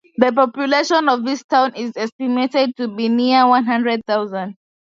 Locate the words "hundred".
3.65-4.03